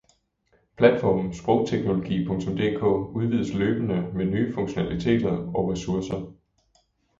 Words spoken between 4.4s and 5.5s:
funktionaliteter